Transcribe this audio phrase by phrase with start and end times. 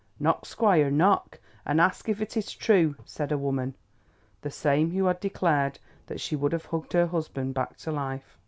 [0.19, 3.75] "Knock, squire, knock, and ask if it is true," said a woman,
[4.41, 5.77] the same who had declared
[6.07, 8.35] that she would have hugged her husband back to life.